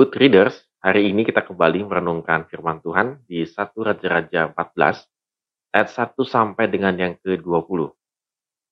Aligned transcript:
Good 0.00 0.16
readers, 0.16 0.56
hari 0.80 1.12
ini 1.12 1.28
kita 1.28 1.44
kembali 1.44 1.84
merenungkan 1.84 2.48
firman 2.48 2.80
Tuhan 2.80 3.20
di 3.28 3.44
1 3.44 3.52
Raja-Raja 3.76 4.48
14 4.48 5.76
ayat 5.76 5.88
1 5.92 6.16
sampai 6.24 6.72
dengan 6.72 6.96
yang 6.96 7.20
ke-20. 7.20 7.92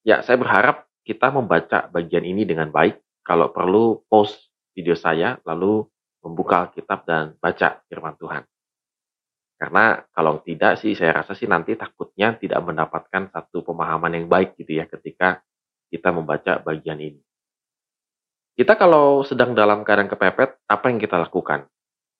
Ya, 0.08 0.24
saya 0.24 0.40
berharap 0.40 0.88
kita 1.04 1.28
membaca 1.28 1.84
bagian 1.92 2.24
ini 2.24 2.48
dengan 2.48 2.72
baik. 2.72 3.04
Kalau 3.20 3.52
perlu 3.52 4.08
post 4.08 4.40
video 4.72 4.96
saya 4.96 5.36
lalu 5.44 5.84
membuka 6.24 6.64
Alkitab 6.64 7.04
dan 7.04 7.36
baca 7.36 7.76
firman 7.92 8.16
Tuhan. 8.16 8.48
Karena 9.60 10.00
kalau 10.08 10.40
tidak 10.40 10.80
sih 10.80 10.96
saya 10.96 11.12
rasa 11.12 11.36
sih 11.36 11.44
nanti 11.44 11.76
takutnya 11.76 12.40
tidak 12.40 12.64
mendapatkan 12.64 13.28
satu 13.28 13.68
pemahaman 13.68 14.16
yang 14.16 14.32
baik 14.32 14.56
gitu 14.56 14.80
ya 14.80 14.88
ketika 14.88 15.44
kita 15.92 16.08
membaca 16.08 16.56
bagian 16.64 16.96
ini. 16.96 17.20
Kita 18.58 18.74
kalau 18.74 19.22
sedang 19.22 19.54
dalam 19.54 19.86
keadaan 19.86 20.10
kepepet, 20.10 20.66
apa 20.66 20.90
yang 20.90 20.98
kita 20.98 21.14
lakukan? 21.14 21.70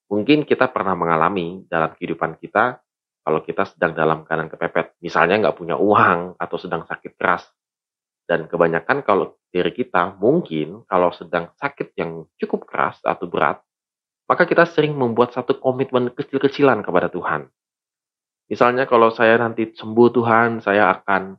Mungkin 0.06 0.47
kita 0.47 0.70
pernah 0.70 0.95
mengalami 0.95 1.66
dalam 1.66 1.98
kehidupan 1.98 2.38
kita, 2.38 2.78
kalau 3.27 3.42
kita 3.42 3.66
sedang 3.66 3.98
dalam 3.98 4.23
keadaan 4.23 4.47
kepepet, 4.47 4.95
misalnya 5.02 5.34
nggak 5.42 5.59
punya 5.59 5.74
uang 5.74 6.38
atau 6.38 6.55
sedang 6.55 6.87
sakit 6.87 7.19
keras. 7.19 7.42
Dan 8.23 8.47
kebanyakan 8.47 9.02
kalau 9.02 9.34
diri 9.51 9.74
kita, 9.74 10.14
mungkin 10.14 10.87
kalau 10.87 11.11
sedang 11.11 11.51
sakit 11.59 11.98
yang 11.98 12.30
cukup 12.39 12.70
keras 12.70 13.02
atau 13.02 13.27
berat, 13.27 13.59
maka 14.30 14.47
kita 14.47 14.62
sering 14.62 14.95
membuat 14.95 15.34
satu 15.34 15.59
komitmen 15.59 16.14
kecil-kecilan 16.14 16.86
kepada 16.86 17.11
Tuhan. 17.11 17.50
Misalnya 18.47 18.86
kalau 18.86 19.11
saya 19.11 19.42
nanti 19.42 19.75
sembuh 19.75 20.09
Tuhan, 20.14 20.62
saya 20.62 21.02
akan 21.02 21.34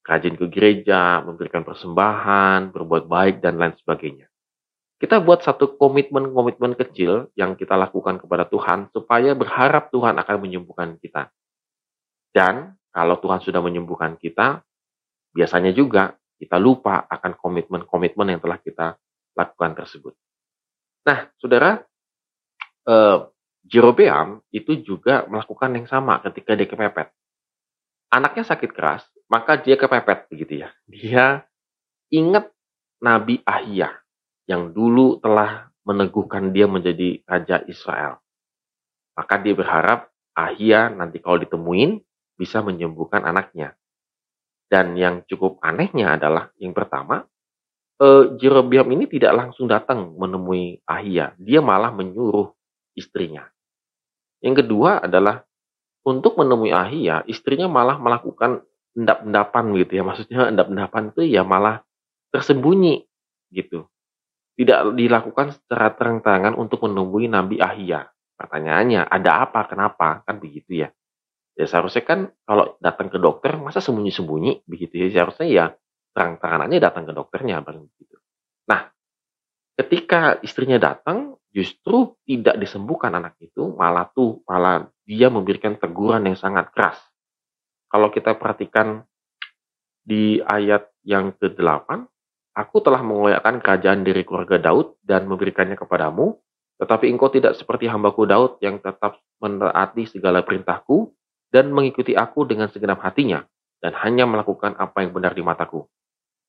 rajin 0.00 0.32
ke 0.40 0.48
gereja, 0.48 1.20
memberikan 1.28 1.60
persembahan, 1.60 2.72
berbuat 2.72 3.04
baik, 3.04 3.44
dan 3.44 3.60
lain 3.60 3.76
sebagainya. 3.76 4.29
Kita 5.00 5.16
buat 5.16 5.40
satu 5.40 5.80
komitmen-komitmen 5.80 6.76
kecil 6.76 7.32
yang 7.32 7.56
kita 7.56 7.72
lakukan 7.72 8.20
kepada 8.20 8.44
Tuhan 8.44 8.92
supaya 8.92 9.32
berharap 9.32 9.88
Tuhan 9.88 10.12
akan 10.20 10.36
menyembuhkan 10.44 11.00
kita. 11.00 11.32
Dan 12.36 12.76
kalau 12.92 13.16
Tuhan 13.16 13.40
sudah 13.40 13.64
menyembuhkan 13.64 14.20
kita, 14.20 14.60
biasanya 15.32 15.72
juga 15.72 16.20
kita 16.36 16.60
lupa 16.60 17.08
akan 17.08 17.32
komitmen-komitmen 17.32 18.36
yang 18.36 18.40
telah 18.44 18.60
kita 18.60 19.00
lakukan 19.32 19.72
tersebut. 19.72 20.12
Nah, 21.08 21.32
saudara, 21.40 21.80
eh, 22.84 23.18
Jerobeam 23.64 24.44
itu 24.52 24.84
juga 24.84 25.24
melakukan 25.24 25.80
yang 25.80 25.88
sama 25.88 26.20
ketika 26.28 26.52
dia 26.52 26.68
kepepet. 26.68 27.08
Anaknya 28.12 28.44
sakit 28.44 28.68
keras, 28.76 29.08
maka 29.32 29.56
dia 29.56 29.80
kepepet 29.80 30.28
begitu 30.28 30.60
ya. 30.60 30.68
Dia 30.84 31.40
ingat 32.12 32.52
Nabi 33.00 33.40
Ahia 33.48 33.99
yang 34.50 34.74
dulu 34.74 35.22
telah 35.22 35.70
meneguhkan 35.86 36.50
dia 36.50 36.66
menjadi 36.66 37.22
raja 37.22 37.62
Israel. 37.70 38.18
Maka 39.14 39.38
dia 39.38 39.54
berharap 39.54 40.10
Ahia 40.34 40.90
nanti 40.90 41.22
kalau 41.22 41.38
ditemuin 41.38 42.02
bisa 42.34 42.58
menyembuhkan 42.58 43.22
anaknya. 43.22 43.78
Dan 44.66 44.98
yang 44.98 45.22
cukup 45.30 45.62
anehnya 45.62 46.18
adalah 46.18 46.50
yang 46.58 46.74
pertama, 46.74 47.26
eh, 48.02 48.24
Jerobiam 48.42 48.90
ini 48.90 49.06
tidak 49.06 49.38
langsung 49.38 49.70
datang 49.70 50.18
menemui 50.18 50.82
Ahia, 50.82 51.34
dia 51.38 51.62
malah 51.62 51.94
menyuruh 51.94 52.50
istrinya. 52.98 53.46
Yang 54.42 54.66
kedua 54.66 55.06
adalah 55.06 55.46
untuk 56.02 56.38
menemui 56.38 56.74
Ahia, 56.74 57.22
istrinya 57.30 57.70
malah 57.70 58.02
melakukan 58.02 58.66
endap-endapan 58.98 59.64
gitu 59.78 59.92
ya. 59.94 60.02
Maksudnya 60.02 60.40
endap-endapan 60.50 61.02
itu 61.14 61.22
ya 61.28 61.42
malah 61.46 61.86
tersembunyi 62.30 63.06
gitu 63.50 63.90
tidak 64.60 64.92
dilakukan 64.92 65.56
secara 65.56 65.96
terang-terangan 65.96 66.52
untuk 66.52 66.84
menemui 66.84 67.32
Nabi 67.32 67.56
Ahia. 67.64 68.12
Pertanyaannya, 68.36 69.08
ada 69.08 69.48
apa? 69.48 69.64
Kenapa? 69.64 70.20
Kan 70.28 70.36
begitu 70.36 70.84
ya. 70.84 70.92
Ya 71.56 71.64
seharusnya 71.64 72.04
kan 72.04 72.20
kalau 72.44 72.76
datang 72.76 73.08
ke 73.08 73.16
dokter, 73.16 73.56
masa 73.56 73.80
sembunyi-sembunyi? 73.80 74.68
Begitu 74.68 75.00
ya. 75.00 75.08
Seharusnya 75.08 75.48
ya 75.48 75.64
terang-terangan 76.12 76.68
aja 76.68 76.92
datang 76.92 77.08
ke 77.08 77.12
dokternya. 77.16 77.64
Begitu. 77.64 78.20
Nah, 78.68 78.92
ketika 79.80 80.36
istrinya 80.44 80.76
datang, 80.76 81.40
justru 81.48 82.20
tidak 82.28 82.60
disembuhkan 82.60 83.16
anak 83.16 83.40
itu, 83.40 83.64
malah 83.72 84.12
tuh, 84.12 84.44
malah 84.44 84.92
dia 85.08 85.32
memberikan 85.32 85.80
teguran 85.80 86.28
yang 86.28 86.36
sangat 86.36 86.68
keras. 86.76 87.00
Kalau 87.88 88.12
kita 88.12 88.36
perhatikan 88.36 89.08
di 90.04 90.44
ayat 90.44 90.84
yang 91.00 91.32
ke-8, 91.32 92.04
Aku 92.50 92.82
telah 92.82 92.98
mengoyakkan 93.06 93.62
kerajaan 93.62 94.02
dari 94.02 94.26
keluarga 94.26 94.58
Daud 94.58 94.98
dan 95.06 95.30
memberikannya 95.30 95.78
kepadamu, 95.78 96.34
tetapi 96.82 97.06
engkau 97.06 97.30
tidak 97.30 97.54
seperti 97.54 97.86
hambaku 97.86 98.26
Daud 98.26 98.58
yang 98.58 98.82
tetap 98.82 99.22
menaati 99.38 100.10
segala 100.10 100.42
perintahku 100.42 101.14
dan 101.54 101.70
mengikuti 101.70 102.18
aku 102.18 102.42
dengan 102.50 102.66
segenap 102.66 102.98
hatinya 103.06 103.46
dan 103.78 103.94
hanya 104.02 104.26
melakukan 104.26 104.74
apa 104.82 105.06
yang 105.06 105.14
benar 105.14 105.30
di 105.30 105.46
mataku. 105.46 105.86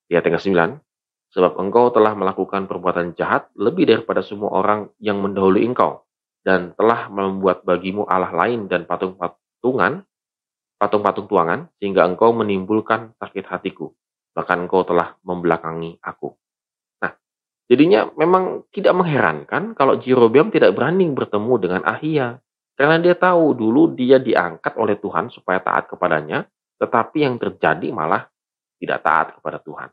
Ayat 0.09 0.25
yang 0.25 0.81
9, 0.81 1.37
sebab 1.37 1.61
engkau 1.61 1.93
telah 1.93 2.17
melakukan 2.17 2.65
perbuatan 2.65 3.13
jahat 3.13 3.53
lebih 3.53 3.85
daripada 3.85 4.25
semua 4.25 4.57
orang 4.57 4.89
yang 4.97 5.21
mendahului 5.21 5.61
engkau 5.69 6.01
dan 6.41 6.73
telah 6.81 7.13
membuat 7.13 7.61
bagimu 7.61 8.09
Allah 8.09 8.33
lain 8.33 8.65
dan 8.65 8.89
patung-patungan, 8.89 10.01
patung-patung 10.81 11.29
tuangan, 11.29 11.69
sehingga 11.77 12.09
engkau 12.09 12.33
menimbulkan 12.33 13.13
sakit 13.21 13.45
hatiku 13.45 13.93
bahkan 14.31 14.63
engkau 14.63 14.87
telah 14.87 15.19
membelakangi 15.23 15.99
aku. 15.99 16.31
Nah, 17.03 17.11
jadinya 17.67 18.07
memang 18.15 18.67
tidak 18.71 18.95
mengherankan 18.95 19.75
kalau 19.75 19.99
Jerobeam 19.99 20.49
tidak 20.51 20.75
berani 20.75 21.07
bertemu 21.11 21.53
dengan 21.59 21.81
Ahia. 21.83 22.39
Karena 22.71 22.97
dia 22.97 23.13
tahu 23.13 23.53
dulu 23.53 23.93
dia 23.93 24.17
diangkat 24.17 24.73
oleh 24.79 24.97
Tuhan 24.97 25.29
supaya 25.29 25.61
taat 25.61 25.91
kepadanya, 25.91 26.47
tetapi 26.81 27.21
yang 27.21 27.37
terjadi 27.37 27.93
malah 27.93 28.25
tidak 28.81 28.99
taat 29.05 29.27
kepada 29.37 29.61
Tuhan. 29.61 29.89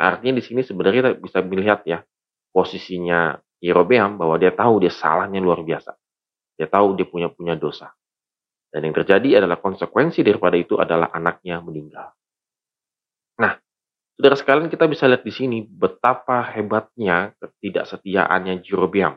Nah, 0.00 0.04
artinya 0.16 0.40
di 0.40 0.44
sini 0.46 0.64
sebenarnya 0.64 1.12
kita 1.12 1.12
bisa 1.20 1.38
melihat 1.44 1.84
ya 1.84 2.00
posisinya 2.56 3.36
Jerobeam 3.60 4.16
bahwa 4.16 4.40
dia 4.40 4.54
tahu 4.56 4.80
dia 4.80 4.88
salahnya 4.88 5.44
luar 5.44 5.60
biasa. 5.60 5.92
Dia 6.56 6.68
tahu 6.70 6.96
dia 6.96 7.04
punya 7.04 7.28
punya 7.28 7.52
dosa. 7.52 7.92
Dan 8.70 8.86
yang 8.86 8.94
terjadi 8.96 9.42
adalah 9.42 9.58
konsekuensi 9.58 10.22
daripada 10.22 10.56
itu 10.56 10.78
adalah 10.78 11.10
anaknya 11.12 11.58
meninggal. 11.60 12.14
Saudara 14.20 14.36
sekalian 14.36 14.68
kita 14.68 14.84
bisa 14.84 15.08
lihat 15.08 15.24
di 15.24 15.32
sini 15.32 15.64
betapa 15.64 16.44
hebatnya 16.52 17.32
ketidaksetiaannya 17.40 18.60
Jerobeam. 18.60 19.16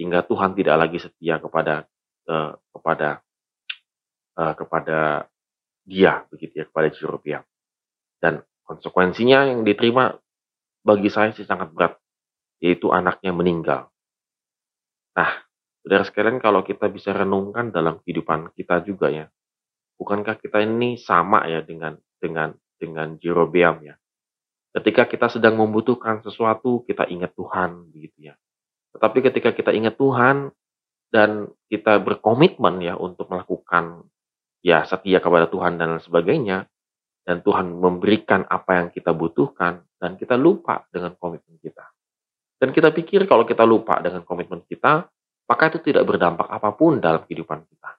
Hingga 0.00 0.24
Tuhan 0.24 0.56
tidak 0.56 0.72
lagi 0.80 0.96
setia 1.04 1.36
kepada 1.36 1.84
uh, 2.24 2.56
kepada 2.72 3.20
uh, 4.40 4.54
kepada 4.56 5.28
dia 5.84 6.24
begitu 6.32 6.64
ya 6.64 6.64
kepada 6.64 6.88
Jerobeam. 6.96 7.44
Dan 8.16 8.40
konsekuensinya 8.64 9.52
yang 9.52 9.68
diterima 9.68 10.16
bagi 10.80 11.12
saya 11.12 11.36
sih 11.36 11.44
sangat 11.44 11.76
berat 11.76 12.00
yaitu 12.64 12.88
anaknya 12.96 13.36
meninggal. 13.36 13.92
Nah, 15.12 15.44
saudara 15.84 16.08
sekalian 16.08 16.40
kalau 16.40 16.64
kita 16.64 16.88
bisa 16.88 17.12
renungkan 17.12 17.68
dalam 17.68 18.00
kehidupan 18.00 18.48
kita 18.56 18.80
juga 18.80 19.12
ya, 19.12 19.28
bukankah 20.00 20.40
kita 20.40 20.64
ini 20.64 20.96
sama 20.96 21.44
ya 21.44 21.60
dengan 21.60 22.00
dengan 22.16 22.56
dengan 22.80 23.20
Jerobeam 23.20 23.84
ya. 23.84 24.00
Ketika 24.76 25.08
kita 25.08 25.32
sedang 25.32 25.56
membutuhkan 25.56 26.20
sesuatu, 26.20 26.84
kita 26.84 27.08
ingat 27.08 27.32
Tuhan 27.32 27.88
begitu 27.96 28.28
ya. 28.28 28.34
Tetapi 28.92 29.18
ketika 29.24 29.56
kita 29.56 29.72
ingat 29.72 29.96
Tuhan 29.96 30.52
dan 31.08 31.48
kita 31.72 31.96
berkomitmen 32.04 32.84
ya 32.84 33.00
untuk 33.00 33.32
melakukan 33.32 34.04
ya 34.60 34.84
setia 34.84 35.24
kepada 35.24 35.48
Tuhan 35.48 35.80
dan 35.80 35.96
lain 35.96 36.04
sebagainya 36.04 36.68
dan 37.24 37.40
Tuhan 37.40 37.72
memberikan 37.72 38.44
apa 38.44 38.84
yang 38.84 38.88
kita 38.92 39.16
butuhkan 39.16 39.80
dan 39.96 40.20
kita 40.20 40.36
lupa 40.36 40.84
dengan 40.92 41.16
komitmen 41.16 41.56
kita. 41.56 41.88
Dan 42.60 42.76
kita 42.76 42.92
pikir 42.92 43.24
kalau 43.24 43.48
kita 43.48 43.64
lupa 43.64 44.00
dengan 44.04 44.28
komitmen 44.28 44.60
kita, 44.68 45.08
maka 45.48 45.62
itu 45.72 45.80
tidak 45.92 46.04
berdampak 46.04 46.52
apa 46.52 46.72
pun 46.76 47.00
dalam 47.00 47.24
kehidupan 47.24 47.64
kita. 47.64 47.90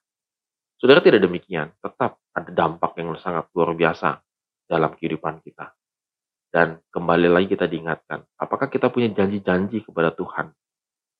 Saudara 0.77 1.01
tidak 1.01 1.25
demikian, 1.25 1.73
tetap 1.81 2.21
ada 2.37 2.49
dampak 2.53 2.93
yang 3.01 3.17
sangat 3.17 3.49
luar 3.57 3.73
biasa 3.73 4.21
dalam 4.69 4.93
kehidupan 4.93 5.41
kita. 5.41 5.73
Dan 6.47 6.79
kembali 6.89 7.27
lagi 7.27 7.47
kita 7.53 7.67
diingatkan, 7.67 8.23
apakah 8.39 8.71
kita 8.71 8.87
punya 8.87 9.11
janji-janji 9.11 9.83
kepada 9.83 10.15
Tuhan? 10.15 10.55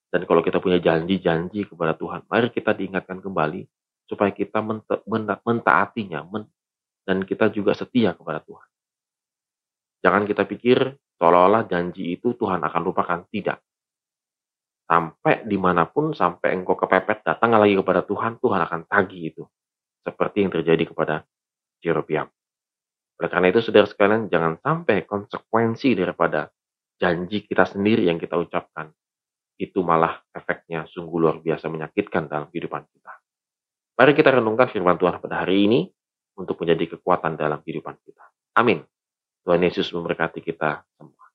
Dan 0.07 0.23
kalau 0.23 0.39
kita 0.39 0.63
punya 0.63 0.79
janji-janji 0.79 1.67
kepada 1.67 1.91
Tuhan, 1.99 2.23
mari 2.31 2.47
kita 2.47 2.71
diingatkan 2.71 3.19
kembali 3.19 3.67
supaya 4.07 4.31
kita 4.31 4.63
menta 4.63 5.35
mentaatinya 5.43 6.23
men 6.23 6.47
dan 7.03 7.27
kita 7.27 7.51
juga 7.51 7.75
setia 7.75 8.15
kepada 8.15 8.39
Tuhan. 8.39 8.67
Jangan 10.03 10.23
kita 10.23 10.47
pikir 10.47 10.95
seolah-olah 11.19 11.67
janji 11.67 12.15
itu 12.15 12.31
Tuhan 12.39 12.63
akan 12.63 12.81
lupakan. 12.87 13.27
Tidak. 13.27 13.59
Sampai 14.87 15.43
di 15.43 15.59
mana 15.59 15.83
pun, 15.83 16.15
sampai 16.15 16.55
engkau 16.55 16.79
kepepet, 16.79 17.27
datang 17.27 17.51
lagi 17.59 17.75
kepada 17.75 18.07
Tuhan, 18.07 18.39
Tuhan 18.39 18.61
akan 18.63 18.87
tagih 18.87 19.35
itu. 19.35 19.43
Seperti 20.07 20.47
yang 20.47 20.51
terjadi 20.55 20.87
kepada 20.87 21.27
Jerobiam. 21.83 22.31
Oleh 23.17 23.29
karena 23.33 23.47
itu, 23.49 23.59
saudara 23.65 23.89
sekalian, 23.89 24.29
jangan 24.29 24.61
sampai 24.61 25.03
konsekuensi 25.09 25.97
daripada 25.97 26.53
janji 27.01 27.45
kita 27.45 27.65
sendiri 27.65 28.05
yang 28.05 28.21
kita 28.21 28.37
ucapkan 28.37 28.89
itu 29.57 29.81
malah 29.81 30.21
efeknya 30.29 30.85
sungguh 30.85 31.17
luar 31.17 31.41
biasa 31.41 31.65
menyakitkan 31.69 32.29
dalam 32.29 32.49
kehidupan 32.53 32.85
kita. 32.93 33.13
Mari 33.97 34.13
kita 34.13 34.29
renungkan 34.37 34.69
firman 34.69 35.01
Tuhan 35.01 35.17
pada 35.17 35.41
hari 35.41 35.65
ini 35.65 35.79
untuk 36.37 36.61
menjadi 36.61 36.97
kekuatan 36.97 37.33
dalam 37.33 37.65
kehidupan 37.65 37.97
kita. 38.05 38.21
Amin. 38.53 38.85
Tuhan 39.41 39.61
Yesus 39.65 39.89
memberkati 39.89 40.45
kita 40.45 40.85
semua. 40.93 41.26